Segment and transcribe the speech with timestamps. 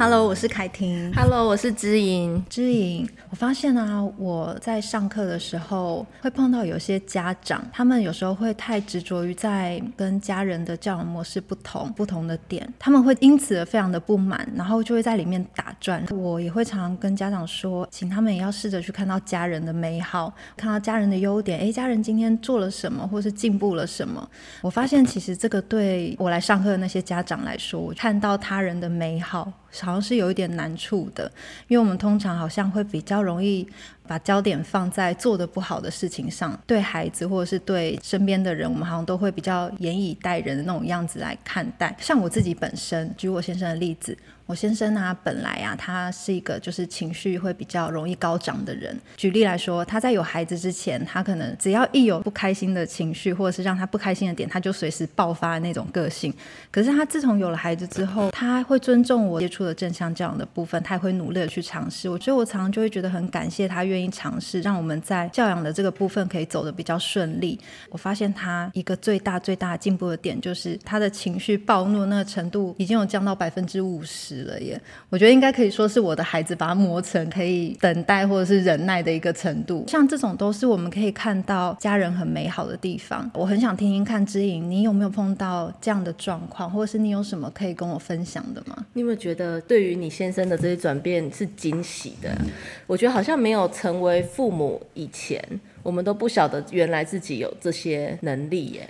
[0.00, 1.12] Hello，我是凯婷。
[1.14, 2.42] Hello，我是知莹。
[2.48, 16.02] 知莹，我发现啊，我在上课的时候会碰到有些家长，他们有时候会太执着于在跟家人的教养模式不同、不同的点，他们会因此而非常的不满，然后就会在里面打转。
[16.08, 21.58] 我也会常常跟家长说，请他们也要试着去看到家人的美好，看到家人的优点。
[21.58, 24.26] 诶，家人今天做了什么，或是进步了什么？
[24.62, 29.52] 我发现其实这个对我来上课的那些家长来说，我看到他人的美好。
[29.72, 31.30] 好像是有一点难处的，
[31.68, 33.66] 因为我们通常好像会比较容易
[34.10, 41.94] 把焦点放在做得不好的事情上，对孩子或者是对身边的人，我们好像都会比较严以待人的那种样子来看待。
[42.00, 44.18] 像我自己本身，举我先生的例子。
[44.46, 48.98] 我先生啊，本来啊，他是一个就是情绪会比较容易高涨的人。
[49.16, 56.34] 举例来说，他在有孩子之前，他可能只要一有不开心的情绪，或者是让他不开心的点，他就随时爆发的那种个性。
[56.72, 62.10] 可是他自从有了孩子之后，他会尊重我接触的正向教养的部分，他也会努力的去尝试。
[62.10, 67.58] 我觉得我常常就会觉得很感谢他愿意尝试，让我们在教养的这个部分可以走得比较顺利。
[67.90, 74.40] 我发现他一个最大最大进步的点，就是他的情绪暴怒那个程度已经有降到百分之五十。
[74.44, 79.84] 了耶，我觉得应该可以说是我的孩子把他磨成可以等待或者是忍耐的一个程度。
[79.88, 83.28] 像这种都是我们可以看到家人很美好的地方。
[83.34, 88.86] 我很想听听看知盈，你有没有碰到这样的状况，或者是你有什么可以跟我分享的吗？
[88.92, 92.30] 你有没有觉得对于你先生的这些转变是惊喜的？
[92.86, 95.42] 我觉得好像没有成为父母以前，
[95.82, 98.88] 我们都不晓得原来自己有这些能力耶。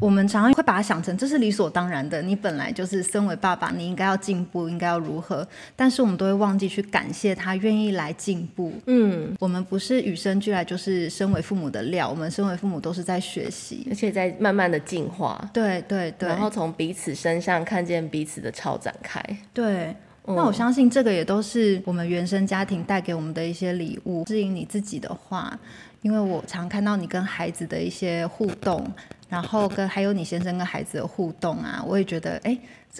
[0.00, 5.46] 我们常常会把它想成这是理所当然的，你本来就是身为爸爸，你应该要进步，应该要如何？
[5.76, 8.72] 但是我们都会忘记去感谢他愿意来进步。
[8.86, 15.48] 嗯，我们不是与生俱来就是身为父母的料，我们身为父母都是在学习，而且在慢慢的进化。
[15.52, 19.22] 对对对，然后从彼此身上看见彼此的超展开。
[19.54, 19.94] 对，
[20.26, 24.24] 那我相信这个也都是我们原生家庭带给我们的一些礼物。
[24.24, 25.58] 至于你自己的话，
[26.02, 28.86] 因为我常看到你跟孩子的一些互动。
[29.28, 32.54] 然后跟还有你先生跟孩子的互动啊，我也觉得哎，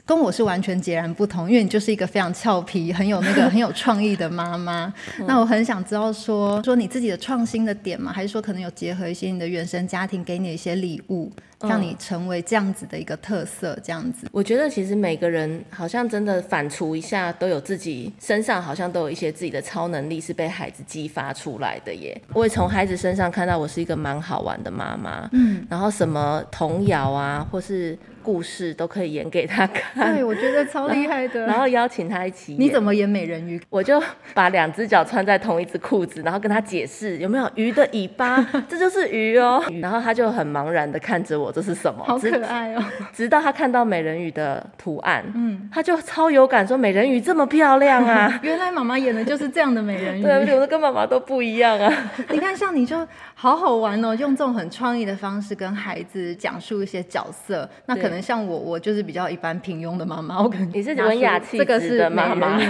[0.06, 4.91] 跟我是完全截然不同，因为你就是一个非常俏皮、很有那个 很有创意的妈妈。
[5.26, 8.10] 那我很想知道说说你自己的创新的点吗？
[8.10, 11.30] 还是说可能有结合一些你的原生家庭给你的一些礼物？
[11.68, 14.28] 让你成为这样子的一个特色，这样子。
[14.32, 22.20] 我觉得其实每个人好像真的反刍一下，都有自己身上好像都有一些自己的超能力，是被孩子激发出来的耶。
[22.32, 25.28] 我也从孩子身上看到，我是一个蛮好玩的妈妈。
[25.32, 27.98] 嗯，然后什么童谣啊，或是。
[28.22, 31.46] 故事都可以演给他看，对，我觉得超厉害的。
[31.46, 32.60] 然后，邀请他一起演。
[32.60, 33.60] 你怎么演美人鱼？
[33.68, 34.02] 我就
[34.32, 39.62] 把两只脚穿在同一只裤子，然后跟他解释有没有鱼的尾巴， 这就是鱼哦。
[39.80, 42.04] 然后他就很茫然的看着我，这是什么？
[42.04, 42.84] 好可爱哦。
[43.12, 48.38] 直到他看到美人鱼的图案，嗯，他就超有感，说美人鱼这么漂亮啊！
[48.42, 50.22] 原来妈妈演的就是这样的美人鱼。
[50.22, 51.92] 对，我说跟妈妈都不一样啊。
[52.30, 52.96] 你看，像你就
[53.34, 58.11] 好好玩哦，用这种很创意的方式跟孩子讲述一些角色，那可能。
[58.12, 60.42] 可能像我，我就是比较一般平庸的妈妈。
[60.42, 62.60] 我可能你是文雅气质的妈妈。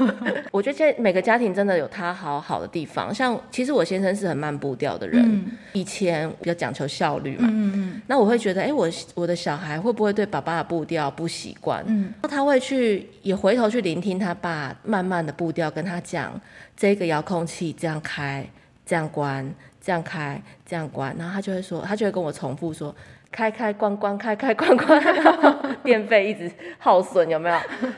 [0.50, 3.14] 我觉得现在每个家庭真的有他好好的地方。
[3.14, 7.46] 像其实我先生是很慢步调的人，嗯、以前比较讲求效率嘛。
[7.46, 8.02] 嗯嗯。
[8.06, 11.84] 那我会觉得，哎、欸，我我的小孩会不会对爸爸的步调不习惯？
[11.86, 12.14] 嗯。
[12.22, 16.32] 那他会去也回头去聆听他爸慢慢的步调，跟他讲
[16.74, 18.48] 这个遥控器这样开，
[18.86, 19.46] 这样关，
[19.78, 22.96] 这样开，这样关，然后他就会说，他就会跟我重复说。
[23.36, 25.54] 开开关关，开开关关，然 后
[25.84, 27.56] 电费一直耗损，有没有？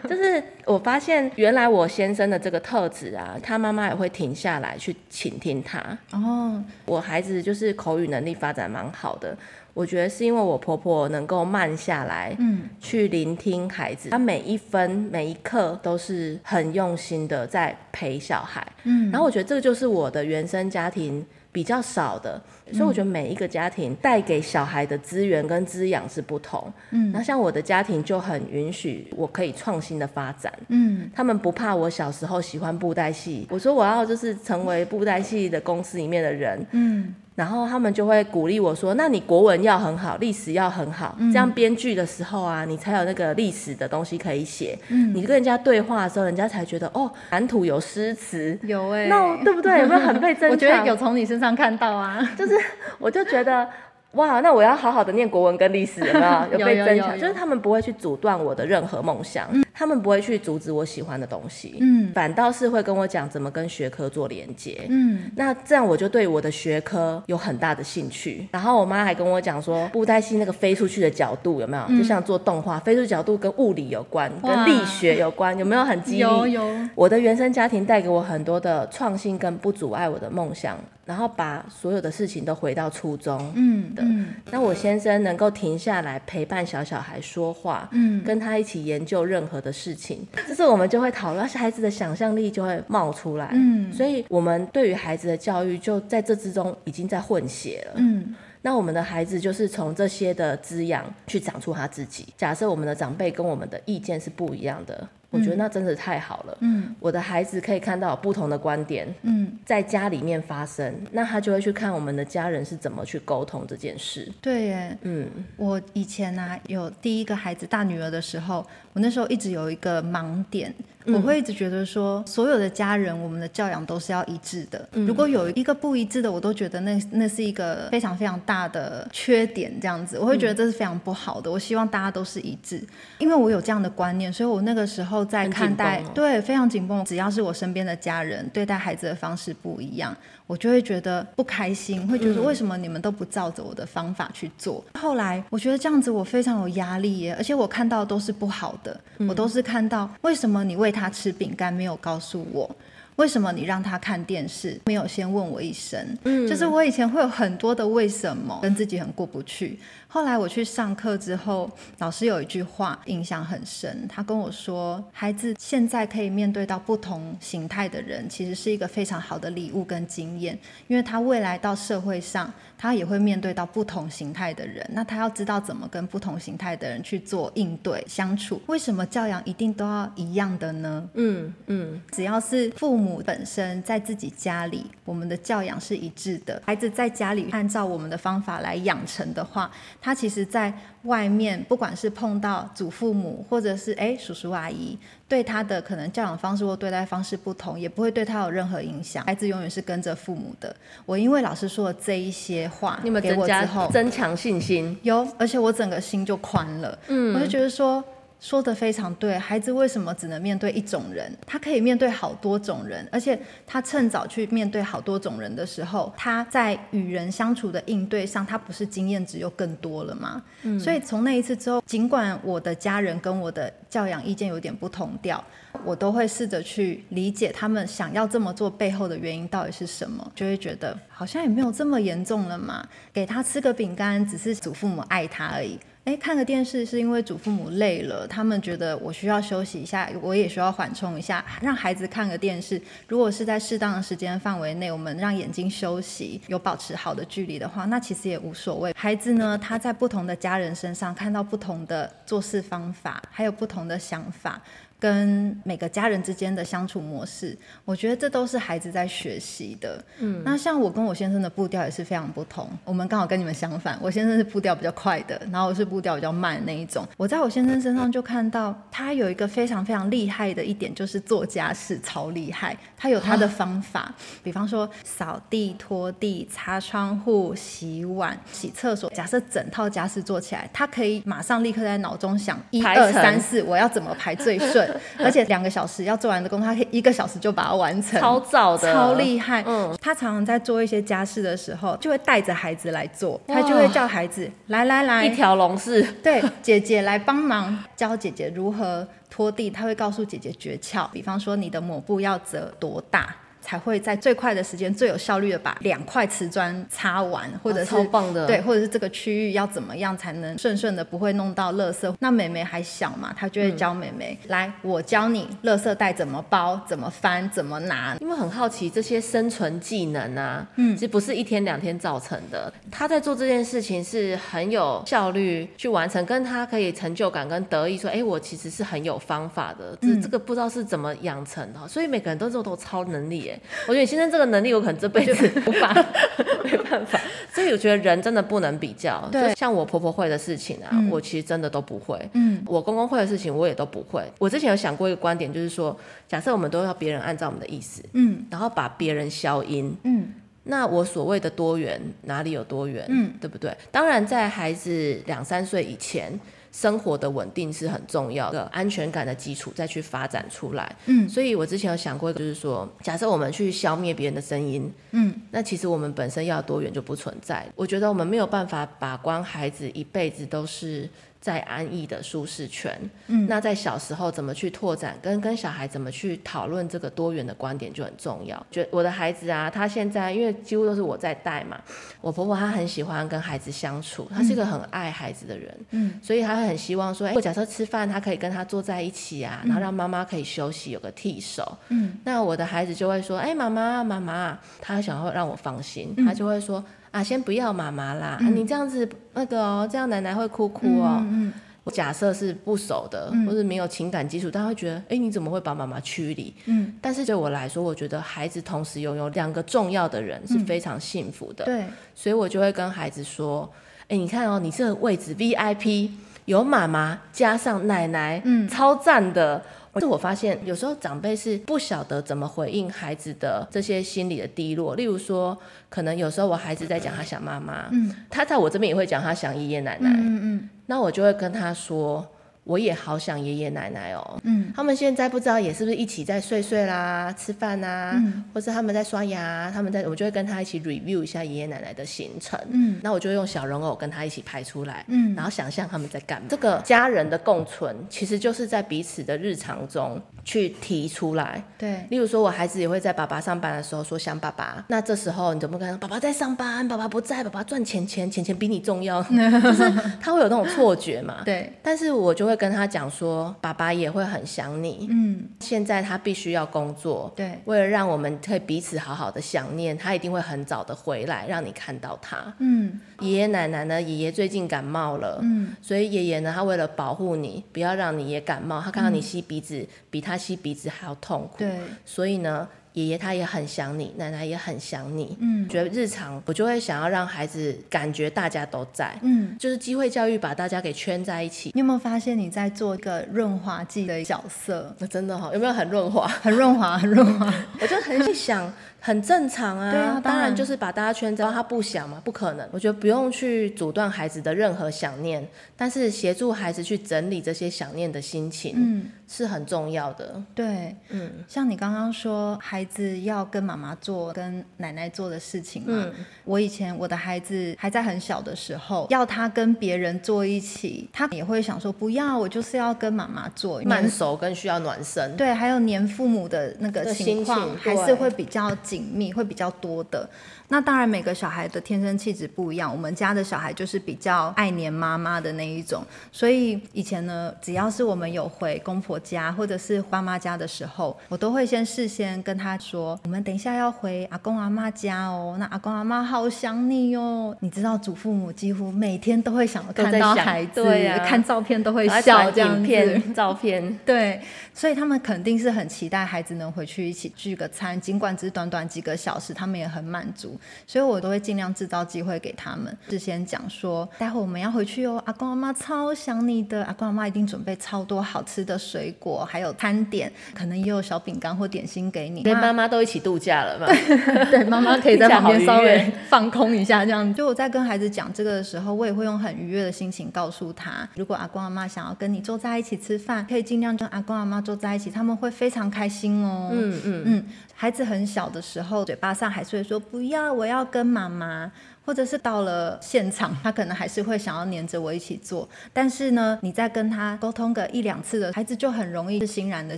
[0.08, 5.78] 就是我发现，原来我先生的这个特质啊，他妈妈也会停下来去倾听他。
[6.10, 9.38] 哦，我孩子就是口语能力发展蛮好的，
[9.74, 21.24] 我觉得是因为我婆婆能够慢下来，嗯，去聆听孩子，她每一分每一刻都是很用心的在陪小孩，嗯，然后我觉得这个就是我的原生家庭。
[21.50, 22.40] 比较少的，
[22.72, 26.72] 所以我觉得每一个家庭带给小孩的资源跟滋养是不同。
[26.90, 30.52] 嗯，那像我的家庭就很允许我可以创新的发展。
[30.68, 36.66] 嗯，他们不怕我小时候喜欢布袋戏，我说我要就是成为布袋戏的公司里面的人。
[36.72, 37.14] 嗯。
[37.38, 44.76] 然后他们就会鼓励我说：“那你国文要很好，历史要很好，嗯、这样编剧的时候啊，你才有那个历史的东西可以写。
[44.88, 49.78] 嗯、你跟人家对话的时候，人家才觉得哦，谈吐有诗词，有哎、欸，那对不对？
[49.78, 50.50] 有没有很被珍藏？
[50.50, 52.54] 我觉得有从你身上看到啊，就是
[52.98, 53.68] 我就觉得
[54.12, 56.58] 哇，那我要好好的念国文跟历史，有没有？
[56.58, 68.48] 有被增强，就是他们不会去阻断我的任何梦想，嗯，他们不会去阻止我喜欢的东西，嗯，反倒是会跟我讲怎么跟学科做连接，嗯，那这样我就对我的学科有很大的兴趣。
[68.50, 71.84] 然后我妈还跟我讲说，布袋戏那个飞出去的角度有没有？
[71.88, 76.18] 嗯，就像做动画，飞出角度跟物理有关，跟力学有关，有没有很激励？
[76.20, 76.62] 有有。
[76.94, 80.78] 我的原生家庭带给我很多的创新跟不阻碍我的梦想。
[81.08, 102.28] 然后把所有的事情都回到初衷的，嗯，嗯，那我先生能够停下来陪伴小小孩说话，嗯，跟他一起研究任何的事情，就是我们就会讨论，而且孩子的想象力就会冒出来，嗯，所以我们对于孩子的教育就在这之中已经在混血了，嗯，那我们的孩子就是从这些的滋养去长出他自己。
[102.36, 105.08] 假设我们的长辈跟我们的意见是不一样的。
[105.30, 106.58] 我觉得那真的太好了。
[106.60, 109.06] 嗯，我的孩子可以看到不同的观点。
[109.22, 114.30] 嗯，在家里面发生，那他就会去看我们的家人是怎么去沟通这件事。
[114.40, 114.98] 对耶。
[115.02, 120.74] 嗯，我以前呢、啊、有第一个孩子大女儿的时候，我那时候一直有一个盲点。
[121.06, 124.86] 我会一直觉得说，所有的家人，我们的教养都是要一致的。
[124.92, 129.72] 如果有一个不一致的，我都觉得那那是一个非常非常大的缺点。
[129.80, 131.50] 这样子，我会觉得这是非常不好的。
[131.50, 132.86] 我希望大家都是一致，
[133.16, 137.02] 因为我有这样的观念，所以我那个时候在看待，对，非常紧绷。
[137.04, 140.14] 只要是我身边的家人对待孩子的方式不一样，
[140.46, 144.84] 我就会觉得不开心，会觉得为什么你们都不照着我的方法去做？
[145.00, 150.98] 后来我觉得这样子我非常有压力耶，而且我看到都是不好的，我都是看到为什么你喂他。
[150.98, 152.68] 他吃饼干没有告诉我，
[153.14, 155.96] 为什么你让他看电视没有先问我一声？
[156.24, 159.78] 嗯，就是我以前会有很多的为什么，跟自己很过不去。
[160.10, 178.62] 后来我去上课之后，老师有一句话印象很深，他跟我说：“孩子现在可以面对到不同形态的人，其实是一个非常好的礼物跟经验，因为他未来到社会上，他也会面对到不同形态的人，那他要知道怎么跟不同形态的人去做应对相处。
[178.66, 181.06] 为什么教养一定都要一样的呢？
[181.12, 189.70] 嗯嗯，只要是父母本身在自己家里，我们的教养是一致的，孩子在家里按照我们的方法来养成的话。”
[190.00, 190.72] 他其实，在
[191.02, 194.96] 外面，不管是碰到祖父母，或者是哎叔叔阿姨，
[195.26, 199.24] 对他的可能教养方式或对待方式不同，也不会对他有任何影响。
[199.26, 200.74] 孩子永远是跟着父母的。
[201.04, 206.98] 我因为老师说了这一些话，你们给我之后，增强信心，有，而且我整个心就宽了。
[207.08, 208.02] 嗯，我就觉得说。
[208.40, 211.32] 说的非常对，孩子为什么只能面对一种人？
[211.44, 220.40] 他可以面对好多种人，而且他趁早去面对好多种人的时候，他在与人相处的应对上，他不是经验值又更多了吗？
[220.62, 225.42] 嗯，所以从那一次之后，尽管我的家人跟我的教养意见有点不同调，
[225.84, 235.76] 我都会试着去理解他们想要这么做背后的原因到底是什么，就会觉得好像也没有这么严重了嘛，给他吃个饼干，只是祖父母爱他而已。
[236.08, 242.80] 哎，看个电视是因为祖父母累了，他们觉得我需要休息一下，我也需要缓冲一下，让孩子看个电视。
[243.06, 248.90] 如果是在适当的时间范围内，我们让眼睛休息，有保持好的距离的话，那其实也无所谓。
[248.96, 254.58] 孩子呢，他在不同的家人身上看到不同的做事方法，还有不同的想法。
[255.00, 260.02] 跟每个家人之间的相处模式，我觉得这都是孩子在学习的。
[260.18, 262.68] 嗯，那像我跟我先生的步调也是非常不同。
[262.84, 267.06] 我们刚好跟你们相反，我先生是步调比较快的，然后我是步调比较慢的那一种。
[267.16, 272.76] 我在我先生身上就看到他有一个非常非常厉害的一点，就是做家事超厉害。
[272.96, 279.08] 他有他的方法，啊、比方说扫地、拖地、擦窗户、洗碗、洗厕所。
[279.10, 284.87] 假设整套家事做起来，他可以马上立刻在脑中想一二三四，我要怎么排最顺。
[285.18, 289.62] 而且两个小时要做完的工作，他可以一个小时就把它完成，超早的，超厉害。
[289.66, 303.34] 嗯，他常常在做一些家事的时候，就会带着孩子来做，他就会叫孩子来来来，一条龙式，对，姐姐来帮忙教姐姐如何拖地，他会告诉姐姐诀窍，比方说你的抹布要折多大。
[303.68, 312.10] 才会在最快的时间、最有效率的把两块瓷砖擦完，或者是、哦、超棒的对，或者是这个区域要怎么样才能顺顺的不会弄到垃圾。
[312.18, 318.16] 那妹妹还小嘛，她就会教妹妹、嗯、来，我教你垃圾袋怎么包、怎么翻、怎么拿。
[318.22, 322.72] 因为很好奇这些生存技能啊，嗯，其实不是一天两天造成的。
[322.90, 329.94] 她在做这件事情是很有效率去完成，跟她可以成就感跟得意说，哎，我其实是很有方法的。
[330.00, 333.57] 这、嗯、这个不知道是怎么养成的，所以每个人都这种超能力哎。
[333.86, 335.94] 我觉得你现在这个能力，我可能这辈子无法，
[336.64, 337.20] 没办法。
[337.52, 339.28] 所以我觉得人真的不能比较。
[339.32, 342.18] 对，像我婆婆会的事情啊，嗯、我其实真的都不会。
[342.34, 344.22] 嗯，我公公会的事情，我也都不会。
[344.38, 345.98] 我之前有想过一个观点，就是说，
[346.28, 350.34] 假设我们都要别人按照我们的意思，嗯，然后把别人消音，嗯。
[350.70, 353.02] 那我所谓的多元哪里有多元？
[353.08, 353.74] 嗯，对不对？
[353.90, 356.38] 当然，在孩子两三岁以前，
[356.72, 360.96] 生活的稳定是很重要的，安全感的基础再去发展出来。
[361.06, 367.66] 嗯，所以我之前有想过，就是说，假设我们去消灭别人的声音，嗯，那其实我们本身要多远就不存在。
[367.74, 371.08] 我觉得我们没有办法把关孩子一辈子都是。
[371.40, 378.66] 在安逸的舒适圈，嗯，那在小时候怎么去拓展，跟跟小孩怎么去讨论这个多元的观点就很重要。
[378.70, 381.80] 觉我的孩子啊，他现在因为几乎都是我在带嘛，
[382.20, 396.84] 我婆婆她很喜欢跟孩子相处，她是一个很爱孩子的人，嗯，所以她会很希望说，哎，假设吃饭，她可以跟他坐在一起啊，然后让妈妈可以休息，有个替手，嗯，那我的孩子就会说，哎，妈妈妈妈，他想要让我放心，他就会说。
[397.10, 401.18] 啊，先不要妈妈啦，嗯啊，你这样子那个哦，这样奶奶会哭哭哦。
[401.30, 401.52] 嗯，
[401.84, 406.54] 我假设是不熟的，嗯，或者没有情感基础，他会觉得，哎，你怎么会把妈妈驱离？
[406.66, 411.64] 嗯，但是对我来说，我觉得孩子同时拥有两个重要的人是非常幸福的。
[411.64, 411.84] 对，
[412.14, 413.70] 所以我就会跟孩子说，
[414.08, 416.10] 哎，你看哦，你这个位置 VIP
[416.44, 419.62] 有妈妈加上奶奶，嗯，超赞的。
[419.92, 424.94] 而且我发现，有时候长辈是不晓得怎么回应孩子的这些心理的低落。
[424.94, 425.56] 例如说，
[425.88, 432.26] 可能有时候我孩子在讲他想妈妈，嗯，他在我这边也会讲他想爷爷奶奶，嗯嗯，那我就会跟他说。
[432.68, 446.48] 我也好想爷爷奶奶哦，嗯，他们现在不知道也是不是一起在睡睡啦、吃饭啊，嗯，或是他们在刷牙，他们在，我就会跟他一起 review 一下爷爷奶奶的行程，嗯，那我就用小人偶跟他一起拍出来，嗯，然后想象他们在干嘛。
[446.50, 455.98] 这个家人的共存，其实就是在彼此的日常中去提出来，对，例如说我孩子也会在爸爸上班的时候说想爸爸，那这时候你怎么跟他说？
[455.98, 462.57] 爸爸在上班，爸爸不在，爸爸赚钱钱，钱钱比你重要， 就是他会有那种错觉嘛，对，但是我就会。
[462.58, 465.06] 跟他讲说，爸爸也会很想你。
[465.10, 472.52] 嗯，现在他必须要工作，对，为了让我们可以彼此好好的想念，他一定会很早的回来，让你看到他。
[472.58, 474.02] 嗯，爷爷奶奶呢？
[474.02, 482.68] 爷爷最近感冒了，嗯，所以爷爷呢，他为了保护你，不要让你也感冒，他看到你吸鼻子，嗯，比他吸鼻子还要痛苦，对，所以呢。
[482.94, 485.36] 爷爷他也很想你，奶奶也很想你。
[485.40, 489.16] 嗯，觉得日常我就会想要让孩子感觉大家都在。
[489.22, 491.70] 嗯，就是机会教育把大家给圈在一起。
[491.74, 494.94] 你有没有发现你在做一个润滑剂的角色？
[494.98, 496.26] 那真的哈，有没有很润滑？
[496.26, 497.52] 很润滑，很润滑。
[497.80, 498.72] 我就很想。
[499.00, 502.68] 很正常啊，对啊，当然就是把大家圈在，他不想嘛，不可能。
[502.72, 510.42] 我觉得不用去阻断孩子的任何想念，但是协助孩子去整理这些想念的心情，嗯，是很重要的。
[510.52, 516.12] 对，嗯，像你刚刚说，孩子要跟妈妈做跟奶奶做的事情嘛，嗯，
[516.44, 523.80] 我以前我的孩子还在很小的时候，要他跟别人坐一起，他也会想说不要，我就是要跟妈妈做。
[523.82, 528.68] 慢熟跟需要暖身，对，还有黏父母的那个情况，还是会比较。
[528.88, 530.28] 紧密会比较多的。
[530.70, 532.90] 那当然，每个小孩的天生气质不一样。
[532.90, 545.56] 我们家的小孩就是比较爱黏妈妈的那一种，所以以前呢，只要是我们有回公婆家或者是爸妈家的时候，我都会先事先跟他说，我们等一下要回阿公阿妈家哦。
[545.58, 547.56] 那阿公阿妈好想你哦。
[547.60, 553.32] 你知道，祖父母几乎每天都会想要看到孩子，对啊，看照片都会笑这样子。
[553.34, 554.38] 照片， 对，
[554.74, 560.58] 所以他们肯定是很期待孩子能回去一起聚个餐，尽管只是短短几个小时，他们也很满足。
[560.86, 572.42] 所以我都会尽量制造机会给他们，事先讲说，待会我们要回去哦，阿公阿妈超想你的，阿公阿妈一定准备超多好吃的水果，还有餐点，可能也有小饼干或点心给你。
[572.42, 573.86] 连妈妈都一起度假了嘛？
[574.50, 577.32] 对，妈妈可以在旁边 稍微 放空一下，这样。
[577.34, 586.70] 就我在跟孩子讲这个的时候，我也会用很愉悦的心情告诉他，如果阿公阿妈想要跟你坐在一起吃饭，可以尽量跟阿公阿妈坐在一起，他们会非常开心哦。
[586.72, 587.44] 嗯嗯嗯，
[587.80, 591.70] 孩子很小的时候，嘴巴上还是会说不要，我要跟妈妈。
[592.04, 595.68] 或者是到了现场，他可能还是会想要黏着我一起做。
[595.92, 599.94] 但是呢，你再跟他沟通个一两次的，孩子就很容易欣然的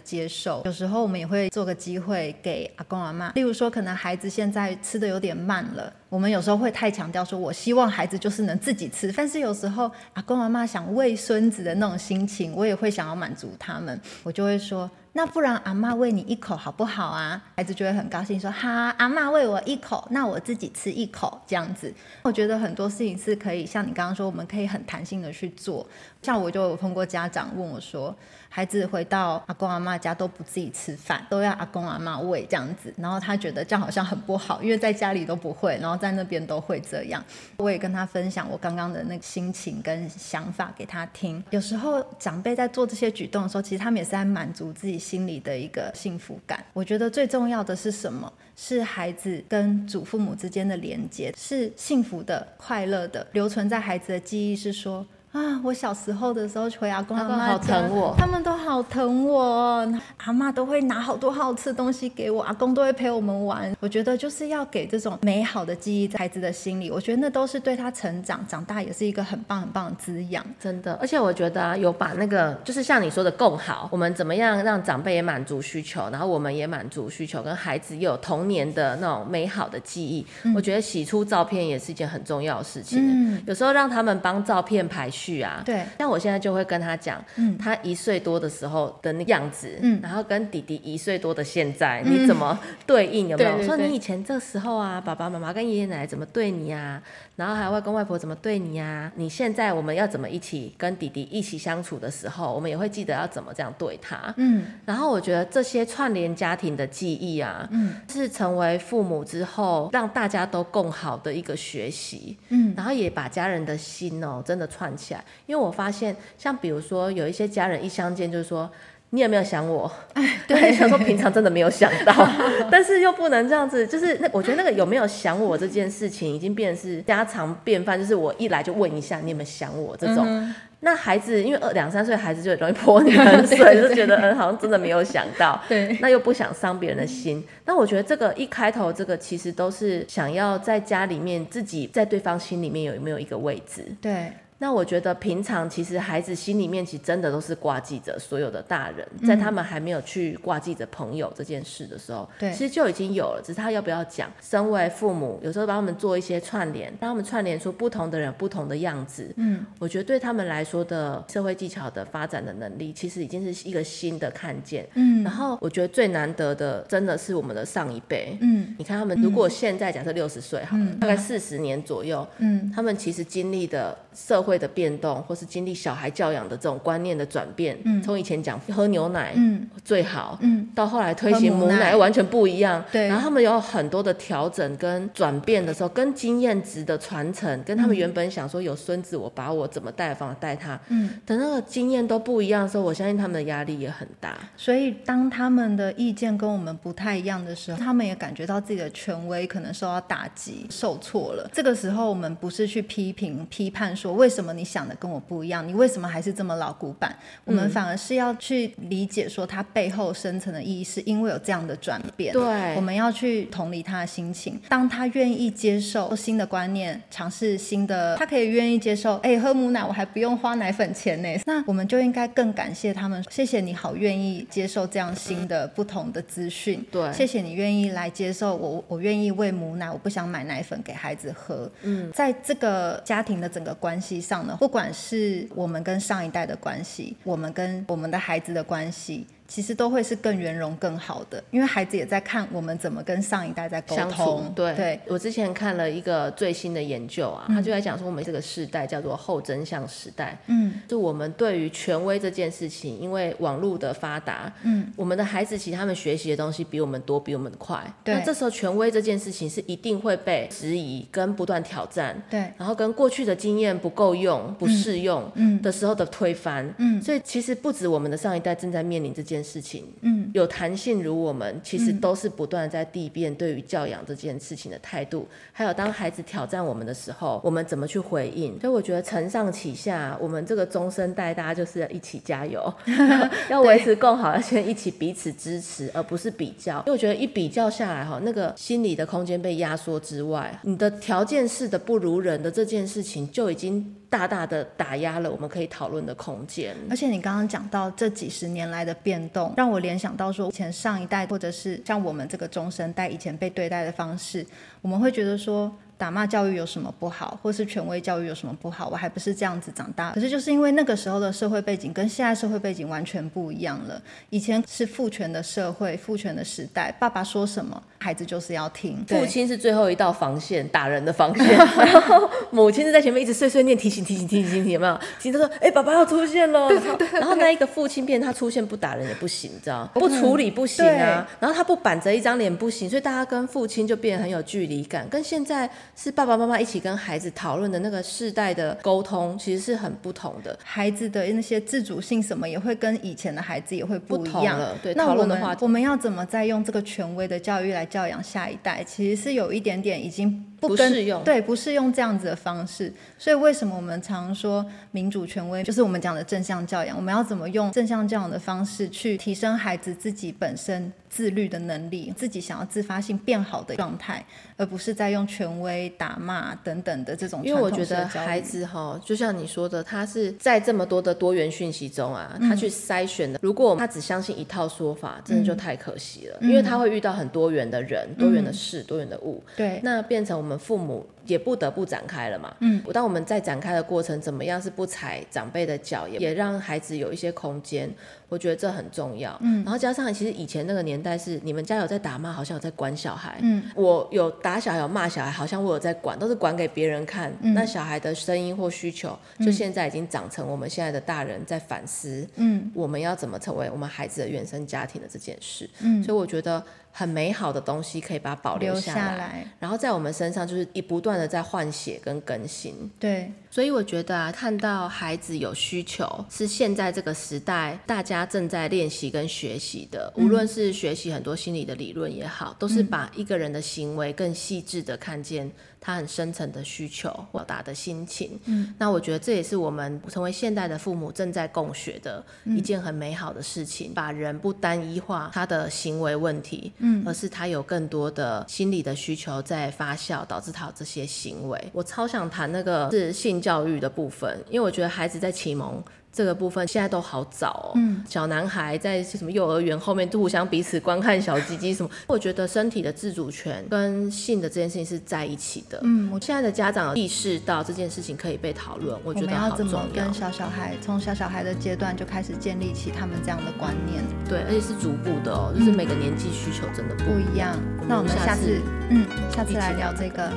[0.00, 0.60] 接受。
[0.64, 9.12] 有时候我们也会做个机会给阿公阿妈，例如说，可能孩子现在吃的有点慢了，我们有时候会太强调说，我希望孩子就是能自己吃。
[9.12, 14.90] 但是有时候阿公阿妈想喂孙子的那种心情，我也会想要满足他们，我就会说。
[15.12, 17.42] 那不然阿嬷喂你一口好不好啊？
[17.56, 21.92] 孩子就会很高兴，说哈，阿嬷喂我一口，那我自己吃一口这样子。
[22.22, 25.84] 我觉得很多事情是可以像你刚刚说，我们可以很弹性的去做。
[26.22, 28.14] 像我就有通过家长问我说，
[28.52, 37.24] 孩子回到阿公阿妈家都不自己吃饭，都要阿公阿妈喂这样子，然后他觉得这样好像很不好，因为在家里都不会，然后在那边都会这样。
[37.56, 41.42] 我也跟他分享我刚刚的那个心情跟想法给他听。
[41.50, 45.00] 有时候长辈在做这些举动的时候，其实他们也是在满足自己。
[45.00, 46.62] 心里的一个幸福感。
[46.74, 48.30] 我觉得最重要的是什么？
[48.54, 54.54] 是孩子跟祖父母之间的连接，是幸福的、快乐的，留存在孩子的记忆。
[54.54, 55.06] 是说。
[55.32, 63.72] 啊，我小时候的时候回阿公阿妈好疼我，他们都好疼我，阿妈都会拿好多好吃的东西给我，阿公都会陪我们玩。
[63.78, 70.94] 我觉得就是要给这种美好的记忆在孩子的心里，我觉得那都是对他成长长大也是一个很棒很棒的滋养，真的。
[71.00, 80.26] 而且我觉得啊，有把那个就是像你说的共好，我们怎么样让长辈也满足需求，然后我们也满足需求，跟孩子又有童年的那种美好的记忆。
[80.42, 82.98] 嗯、我觉得洗出照片也是一件很重要的事情。
[83.00, 85.19] 嗯，有时候让他们帮照片排序。
[85.20, 93.28] 去啊，对，像我现在就会跟他讲，嗯，他一岁多的时候的那样子，嗯，然后跟弟弟一岁多的现在，嗯、你怎么对应？
[93.28, 93.50] 有没有？
[93.50, 97.02] 对对对，说你以前这时候啊，爸爸妈妈跟爷爷奶奶怎么对你啊？
[97.36, 99.12] 然后还有外公外婆怎么对你啊？
[99.16, 104.32] 你现在我们要怎么一起跟弟弟一起相处的时候，我们也会记得要怎么这样对他。
[104.38, 112.38] 嗯，然后我觉得这些串联家庭的记忆啊，嗯，是成为父母之后让大家都更好的一个学习。
[112.48, 115.09] 嗯，然后也把家人的心哦真的串起。
[115.46, 118.70] 因为我发现，像比如说有一些家人一相见，就是说
[119.10, 119.90] 你有没有想我？
[120.46, 122.12] 对， 想说平常真的没有想到，
[122.70, 130.24] 但是又不能这样子，就是那我觉得那个有没有想我这件事情，已经变成是家常便饭，就是我一来就问一下你有没有想我这种。
[130.26, 137.44] 嗯、那孩子因为二两三岁孩子就容易泼你冷水，就觉得嗯好像真的没有想到，对，那又不想伤别人的心。
[137.66, 144.32] 那我觉得这个一开头这个其实都是想要在家里面自己在对方心里面有没有一个位置，对。
[144.62, 154.30] 那我觉得平常其实孩子心里面其实真的都是挂记着所有的大人，在他们还没有去挂记着朋友这件事的时候，对，其实就已经有了，只是他要不要讲。
[154.42, 159.32] 身为父母，有时候帮他们做一些串联，让他们串联出不同的人、不同的样子。
[159.36, 164.86] 嗯，我觉得对他们来说的社会技巧的发展的能力，其实已经是一个新的看见。
[164.92, 168.36] 嗯，然后我觉得最难得的，真的是我们的上一辈。
[168.42, 174.49] 嗯，你看他们，如果现在假设六十岁好了，大概四十年左右，嗯，他们其实经历的社会。
[174.50, 182.84] 会的变动，或是经历小孩教养的这种观念的转变，嗯从、嗯、以前讲喝牛奶嗯最好，嗯、到后来推行母奶完全不一样。
[182.90, 194.36] 对，然后他们有很多的调整跟转变的时候，跟经验值的传承，跟他们原本想说有孙子，我把我怎么带的方法带他，嗯，等那个经验都不一样的时候，我相信他们的压力也很大。
[194.56, 201.48] 所以当他们的意见跟我们不太一样的时候，他们也感觉到自己的权威可能受到打击、受挫了。
[201.52, 204.39] 这个时候，我们不是去批评、批判说为什么。
[204.40, 205.66] 什么你想的跟我不一样？
[205.66, 207.14] 你为什么还是这么老古板？
[207.44, 212.32] 我们反而是要去理解，说他背后深层的意义，是因为有这样的转变。
[212.32, 214.58] 对，我们要去同理他的心情。
[214.68, 219.16] 当他愿意接受新的观念，尝试新的，他可以愿意接受。
[219.16, 221.28] 哎，喝母奶我还不用花奶粉钱呢。
[221.44, 223.22] 那我们就应该更感谢他们。
[223.30, 226.82] 谢谢你好，愿意接受这样新的、不同的资讯。
[226.90, 228.82] 对，谢谢你愿意来接受我。
[228.88, 231.70] 我愿意喂母奶，我不想买奶粉给孩子喝。
[231.82, 234.20] 嗯，在这个家庭的整个关系
[234.58, 239.26] 不管是我们跟上一代的关系，我们跟我们的孩子的关系。
[239.50, 244.52] 其实都会是更圆融、更好的，因为孩子也在看我们怎么跟上一代在沟通。
[244.54, 250.38] 对，对我之前看了一个最新的研究啊，嗯、他就在讲说，我们这个时代叫做后真相时代。
[250.46, 257.82] 嗯，就我们对于权威这件事情，因为网络的发达，嗯，我们的孩子其实他们学习的东西比我们多，比我们快。
[258.04, 262.16] 对，那这时候权威这件事情是一定会被质疑跟不断挑战。
[262.30, 265.28] 对，然后跟过去的经验不够用、不适用
[265.60, 266.72] 的时候的推翻。
[266.78, 269.39] 嗯，所以其实不止我们的上一代正在面临这件。
[269.42, 278.58] 事情，嗯，有弹性如我们，其实都是不断在递变对于教养这件事情的态度，还有当孩子挑战我们的时候，我们怎么去回应？
[278.60, 282.72] 所以我觉得承上启下，我们这个终身代大家就是要一起加油，
[283.50, 286.78] 要维持更好，要先一起彼此支持，而不是比较。
[286.80, 293.94] 因为我觉得一比较下来哈，那个心理的空间被压缩之外，你的条件式的不如人的这件事情就已经。
[294.10, 304.44] 大大的打压了我们可以讨论的空间，而且你刚刚讲到这几十年来的变动，让我联想到说，以前上一代或者是像我们这个中生代以前被对待的方式，
[304.82, 305.72] 我们会觉得说。
[306.00, 308.88] 打骂教育有什么不好，或是权威教育有什么不好？
[308.88, 310.12] 我还不是这样子长大。
[310.12, 314.00] 可是就是因为那个时候的社会背景跟现在社会背景完全不一样了。
[314.30, 319.04] 以前是父权的社会，父权的时代，爸爸说什么，孩子就是要听。
[319.06, 321.46] 父亲是最后一道防线，打人的防线。
[321.56, 324.98] 然后母亲是在前面一直碎碎念，提醒提醒提醒提醒，有没有？
[325.20, 326.68] 提醒他说：“哎、欸，爸爸要出现了。”
[327.12, 331.28] 然后那一个父亲变他出现不打人也不行，你知道不处理不行啊。
[331.38, 335.70] 然后他不板着一张脸不行，所以大家跟父亲就变得很有距离感，跟现在。
[335.94, 340.58] 是爸爸妈妈一起跟孩子讨论的那个世代的沟通，其实是很不同的。
[340.64, 344.58] 孩子的那些自主性什么也会跟以前的孩子也会不一样。
[344.58, 348.82] 了，对，那我们讨论的话我们要怎么再用这个权威的教育来教养下一代？
[348.84, 352.92] 其实是有一点点已经不不适用，对，不适用这样子的方式。
[353.18, 356.96] 所以为什么我们常说民主权威，就是我们讲的正向教养？
[356.96, 364.24] 我们要怎么用正向教养的方式去提升孩子自己本身自律的能力，自己想要自发性变好的状态，
[364.56, 367.40] 而不是在用权威打骂等等的这种。
[367.44, 373.38] 因为我觉得孩子哈，就像你说的，他是在这么多的多元讯息中啊，他去筛选的。
[373.42, 379.42] 如果他只相信一套说法，真的就太可惜了，因为他会遇到很多元的人、多元的事、多元的物。
[379.56, 382.54] 对，那变成我们我们父母也不得不展开了嘛。
[382.60, 387.88] 嗯，当我们在展开的过程，怎么样是不踩长辈的脚，也也让孩子有一些空间，
[388.28, 389.36] 我觉得这很重要。
[389.40, 393.38] 嗯，然后加上其实以前那个年代是你们家有在打骂，好像有在管小孩。
[393.42, 397.32] 嗯，我有打小孩有骂小孩，好像我有在管，都是管给别人看。
[397.42, 402.26] 嗯，那小孩的声音或需求，就现在已经长成我们现在的大人在反思。
[402.36, 405.70] 嗯，我们要怎么成为我们孩子的原生家庭的这件事。
[405.80, 406.62] 嗯，所以我觉得。
[406.92, 412.90] 很美好的东西可以把它保留下来，来然后在我们身上就是一不断的在换血跟更新。
[412.98, 420.12] 对，所以我觉得啊，看到孩子有需求，是现在这个时代大家正在练习跟学习的。
[420.16, 425.50] 无论是学习很多心理的理论也好，都是把一个人的行为更细致的看见。
[425.80, 428.38] 他很深层的需求，表达的心情。
[428.44, 433.92] 嗯，那我觉得这也是我们成为现代的父母正在共学的一件很美好的事情。
[433.92, 441.70] 嗯，把人不单一化他的行为问题，嗯，而是他有更多的心理的需求在发酵，导致他有这些行为。
[441.72, 445.82] 我超想谈那个是性教育的部分，因为我觉得孩子在启蒙。
[446.12, 455.78] 这个部分现在都好早哦，嗯，小男孩在什么幼儿园后面都互相彼此观看小鸡鸡什么，我觉得身体的自主权跟性的这件事情是在一起的。
[455.84, 459.78] 嗯，我现在的家长意识到这件事情可以被讨论，我觉得好重要。
[459.78, 464.02] 我们要怎么跟小小孩从小小孩的阶段就开始建立起他们这样的观念？
[464.28, 467.54] 对，而且是逐步的哦，就是每个年纪需求真的不一样。
[467.54, 470.28] 嗯，那我们下次，嗯，下次来聊这个。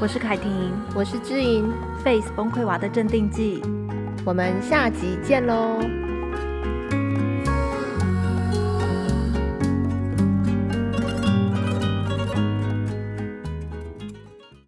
[0.00, 1.72] 我是凯婷，我是知盈。
[2.04, 3.62] Face 崩溃娃的镇定剂，
[4.24, 6.01] 我们下集见喽。